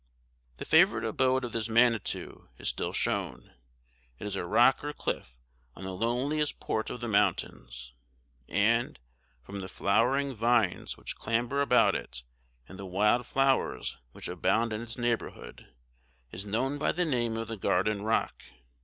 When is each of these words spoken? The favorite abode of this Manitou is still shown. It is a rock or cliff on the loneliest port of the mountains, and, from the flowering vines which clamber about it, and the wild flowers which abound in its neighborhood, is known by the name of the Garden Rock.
The 0.57 0.65
favorite 0.65 1.05
abode 1.05 1.45
of 1.45 1.51
this 1.51 1.69
Manitou 1.69 2.47
is 2.57 2.67
still 2.67 2.91
shown. 2.91 3.53
It 4.17 4.25
is 4.25 4.35
a 4.35 4.47
rock 4.47 4.83
or 4.83 4.93
cliff 4.93 5.37
on 5.75 5.83
the 5.83 5.93
loneliest 5.93 6.59
port 6.59 6.89
of 6.89 7.01
the 7.01 7.07
mountains, 7.07 7.93
and, 8.49 8.97
from 9.43 9.59
the 9.59 9.67
flowering 9.67 10.33
vines 10.33 10.97
which 10.97 11.17
clamber 11.17 11.61
about 11.61 11.93
it, 11.93 12.23
and 12.67 12.79
the 12.79 12.85
wild 12.87 13.27
flowers 13.27 13.99
which 14.11 14.27
abound 14.27 14.73
in 14.73 14.81
its 14.81 14.97
neighborhood, 14.97 15.67
is 16.31 16.47
known 16.47 16.79
by 16.79 16.91
the 16.91 17.05
name 17.05 17.37
of 17.37 17.47
the 17.47 17.55
Garden 17.55 18.01
Rock. 18.01 18.41